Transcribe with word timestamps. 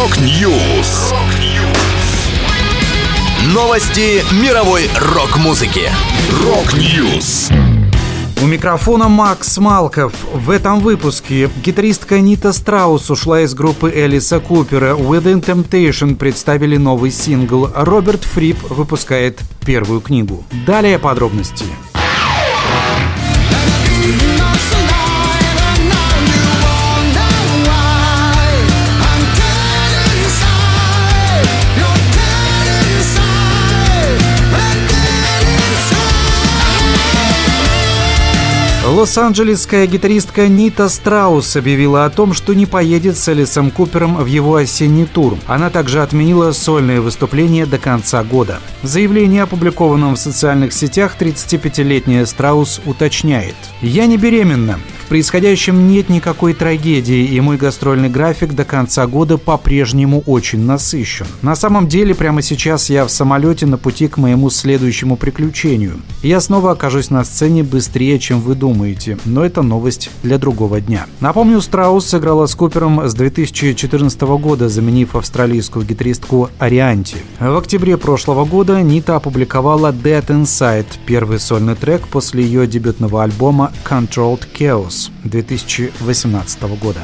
Rock 0.00 0.50
News. 0.50 1.12
Новости 3.52 4.24
мировой 4.42 4.88
рок-музыки. 4.98 5.90
Rock 6.42 6.90
News. 6.90 7.50
У 8.42 8.46
микрофона 8.46 9.08
Макс 9.08 9.58
Малков. 9.58 10.14
В 10.32 10.48
этом 10.48 10.80
выпуске 10.80 11.50
гитаристка 11.62 12.18
Нита 12.20 12.54
Страус 12.54 13.10
ушла 13.10 13.42
из 13.42 13.52
группы 13.52 13.92
Элиса 13.94 14.40
Купера. 14.40 14.94
Within 14.94 15.44
Temptation 15.44 16.16
представили 16.16 16.78
новый 16.78 17.10
сингл. 17.10 17.68
Роберт 17.74 18.24
Фрип 18.24 18.56
выпускает 18.70 19.38
первую 19.66 20.00
книгу. 20.00 20.44
Далее 20.66 20.98
подробности. 20.98 21.66
Лос-Анджелесская 39.00 39.86
гитаристка 39.86 40.46
Нита 40.46 40.90
Страус 40.90 41.56
объявила 41.56 42.04
о 42.04 42.10
том, 42.10 42.34
что 42.34 42.52
не 42.52 42.66
поедет 42.66 43.16
с 43.16 43.30
Элисом 43.30 43.70
Купером 43.70 44.18
в 44.18 44.26
его 44.26 44.56
осенний 44.56 45.06
тур. 45.06 45.38
Она 45.46 45.70
также 45.70 46.02
отменила 46.02 46.52
сольные 46.52 47.00
выступления 47.00 47.64
до 47.64 47.78
конца 47.78 48.22
года. 48.22 48.60
В 48.82 48.86
заявлении, 48.86 49.40
опубликованном 49.40 50.16
в 50.16 50.18
социальных 50.18 50.74
сетях, 50.74 51.16
35-летняя 51.18 52.26
Страус 52.26 52.82
уточняет. 52.84 53.56
«Я 53.80 54.04
не 54.04 54.18
беременна 54.18 54.78
происходящем 55.10 55.88
нет 55.88 56.08
никакой 56.08 56.54
трагедии, 56.54 57.24
и 57.24 57.40
мой 57.40 57.56
гастрольный 57.56 58.08
график 58.08 58.52
до 58.52 58.64
конца 58.64 59.08
года 59.08 59.38
по-прежнему 59.38 60.22
очень 60.24 60.60
насыщен. 60.60 61.26
На 61.42 61.56
самом 61.56 61.88
деле, 61.88 62.14
прямо 62.14 62.42
сейчас 62.42 62.88
я 62.90 63.04
в 63.04 63.10
самолете 63.10 63.66
на 63.66 63.76
пути 63.76 64.06
к 64.06 64.18
моему 64.18 64.50
следующему 64.50 65.16
приключению. 65.16 66.00
Я 66.22 66.40
снова 66.40 66.70
окажусь 66.70 67.10
на 67.10 67.24
сцене 67.24 67.64
быстрее, 67.64 68.20
чем 68.20 68.40
вы 68.40 68.54
думаете, 68.54 68.89
но 69.24 69.44
это 69.44 69.62
новость 69.62 70.10
для 70.22 70.38
другого 70.38 70.80
дня. 70.80 71.06
Напомню, 71.20 71.60
Страус 71.60 72.06
сыграла 72.06 72.46
с 72.46 72.54
Купером 72.54 73.08
с 73.08 73.14
2014 73.14 74.20
года, 74.20 74.68
заменив 74.68 75.14
австралийскую 75.14 75.84
гитаристку 75.84 76.50
Арианти. 76.58 77.16
В 77.38 77.56
октябре 77.56 77.96
прошлого 77.96 78.44
года 78.44 78.82
Нита 78.82 79.16
опубликовала 79.16 79.92
Dead 79.92 80.26
Inside, 80.26 80.86
первый 81.06 81.38
сольный 81.38 81.76
трек 81.76 82.08
после 82.08 82.42
ее 82.42 82.66
дебютного 82.66 83.22
альбома 83.22 83.72
Controlled 83.84 84.42
Chaos. 84.58 85.10
2018 85.24 86.62
года. 86.80 87.00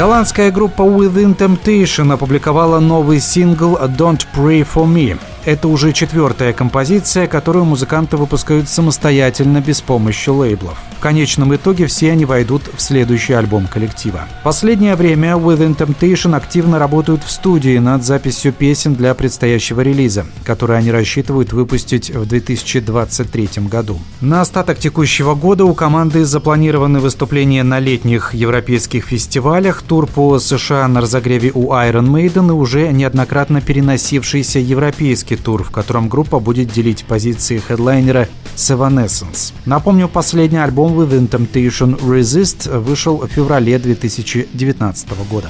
Голландская 0.00 0.50
группа 0.50 0.80
Within 0.80 1.36
Temptation 1.36 2.10
опубликовала 2.10 2.80
новый 2.80 3.20
сингл 3.20 3.76
«Don't 3.76 4.24
Pray 4.34 4.66
For 4.66 4.86
Me». 4.86 5.18
Это 5.46 5.68
уже 5.68 5.92
четвертая 5.92 6.52
композиция, 6.52 7.26
которую 7.26 7.64
музыканты 7.64 8.18
выпускают 8.18 8.68
самостоятельно 8.68 9.62
без 9.62 9.80
помощи 9.80 10.28
лейблов. 10.28 10.76
В 10.98 11.02
конечном 11.02 11.54
итоге 11.56 11.86
все 11.86 12.12
они 12.12 12.26
войдут 12.26 12.62
в 12.76 12.82
следующий 12.82 13.32
альбом 13.32 13.66
коллектива. 13.66 14.28
Последнее 14.44 14.96
время 14.96 15.30
Within 15.30 15.74
Temptation 15.74 16.36
активно 16.36 16.78
работают 16.78 17.24
в 17.24 17.30
студии 17.30 17.78
над 17.78 18.04
записью 18.04 18.52
песен 18.52 18.94
для 18.94 19.14
предстоящего 19.14 19.80
релиза, 19.80 20.26
который 20.44 20.76
они 20.76 20.90
рассчитывают 20.90 21.54
выпустить 21.54 22.10
в 22.10 22.26
2023 22.26 23.48
году. 23.70 23.98
На 24.20 24.42
остаток 24.42 24.78
текущего 24.78 25.34
года 25.34 25.64
у 25.64 25.72
команды 25.72 26.26
запланированы 26.26 27.00
выступления 27.00 27.62
на 27.62 27.78
летних 27.78 28.34
европейских 28.34 29.06
фестивалях, 29.06 29.80
тур 29.80 30.06
по 30.06 30.38
США 30.38 30.86
на 30.86 31.00
разогреве 31.00 31.50
у 31.54 31.72
Iron 31.72 32.10
Maiden 32.10 32.48
и 32.48 32.52
уже 32.52 32.92
неоднократно 32.92 33.62
переносившийся 33.62 34.58
европейский 34.58 35.29
европейский 35.30 35.36
тур, 35.36 35.62
в 35.62 35.70
котором 35.70 36.08
группа 36.08 36.40
будет 36.40 36.72
делить 36.72 37.04
позиции 37.04 37.58
хедлайнера 37.58 38.28
с 38.54 38.70
Evanescence. 38.70 39.52
Напомню, 39.66 40.08
последний 40.08 40.58
альбом 40.58 40.98
Within 40.98 41.28
Temptation 41.28 41.98
Resist 42.00 42.78
вышел 42.78 43.18
в 43.18 43.28
феврале 43.28 43.78
2019 43.78 45.08
года. 45.30 45.48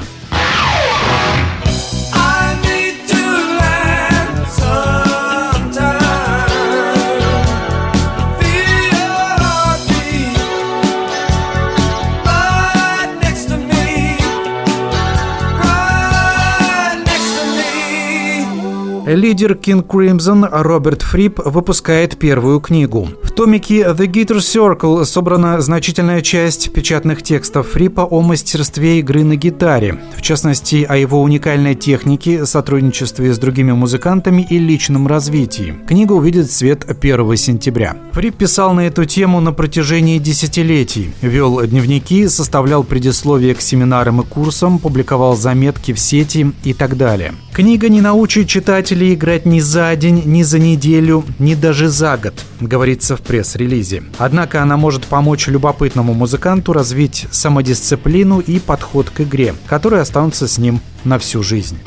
Лидер 19.15 19.55
King 19.55 19.85
Crimson 19.85 20.49
Роберт 20.49 21.03
Фрип 21.03 21.41
выпускает 21.45 22.17
первую 22.17 22.61
книгу. 22.61 23.09
Томике 23.41 23.85
The 23.85 24.07
Guitar 24.07 24.37
Circle 24.37 25.07
собрана 25.07 25.63
значительная 25.63 26.21
часть 26.21 26.75
печатных 26.75 27.23
текстов 27.23 27.69
Фрипа 27.69 28.03
о 28.03 28.21
мастерстве 28.21 28.99
игры 28.99 29.25
на 29.25 29.35
гитаре, 29.35 29.99
в 30.15 30.21
частности, 30.21 30.85
о 30.87 30.99
его 30.99 31.23
уникальной 31.23 31.75
технике, 31.75 32.45
сотрудничестве 32.45 33.33
с 33.33 33.39
другими 33.39 33.73
музыкантами 33.73 34.43
и 34.43 34.59
личном 34.59 35.07
развитии. 35.07 35.75
Книга 35.89 36.13
увидит 36.13 36.51
свет 36.51 36.85
1 36.87 37.37
сентября. 37.39 37.97
Фрип 38.13 38.37
писал 38.37 38.75
на 38.75 38.81
эту 38.81 39.07
тему 39.07 39.41
на 39.41 39.53
протяжении 39.53 40.19
десятилетий, 40.19 41.11
вел 41.23 41.63
дневники, 41.67 42.29
составлял 42.29 42.85
предисловия 42.85 43.55
к 43.55 43.63
семинарам 43.63 44.21
и 44.21 44.25
курсам, 44.25 44.79
публиковал 44.79 45.35
заметки 45.35 45.95
в 45.95 45.99
сети 45.99 46.53
и 46.63 46.75
так 46.75 46.99
далее. 46.99 47.33
Книга 47.55 47.89
не 47.89 48.03
научит 48.03 48.49
читателей 48.49 49.15
играть 49.15 49.47
ни 49.47 49.61
за 49.61 49.97
день, 49.97 50.25
ни 50.27 50.43
за 50.43 50.59
неделю, 50.59 51.25
ни 51.39 51.55
даже 51.55 51.89
за 51.89 52.19
год, 52.19 52.35
говорится 52.61 53.17
в 53.17 53.30
пресс-релизе. 53.31 54.03
Однако 54.19 54.61
она 54.61 54.77
может 54.77 55.07
помочь 55.07 55.47
любопытному 55.47 56.15
музыканту 56.15 56.73
развить 56.73 57.29
самодисциплину 57.31 58.41
и 58.41 58.59
подход 58.59 59.09
к 59.09 59.21
игре, 59.21 59.55
которые 59.69 60.03
останутся 60.03 60.49
с 60.49 60.59
ним 60.59 60.81
на 61.05 61.21
всю 61.21 61.45
жизнь. 61.45 61.79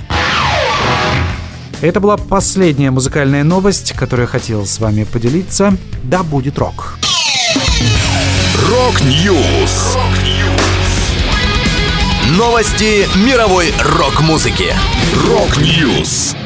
Это 1.82 2.00
была 2.00 2.16
последняя 2.16 2.92
музыкальная 2.92 3.44
новость, 3.44 3.92
которую 3.92 4.28
я 4.28 4.32
хотел 4.32 4.66
с 4.66 4.80
вами 4.80 5.04
поделиться. 5.04 5.76
Да 6.04 6.24
будет 6.24 6.58
рок! 6.58 6.98
Rock 8.70 9.27
News! 9.27 9.98
Новости 12.38 13.06
мировой 13.18 13.74
рок-музыки. 13.82 14.74
Rock 15.28 15.77
News! 15.77 16.38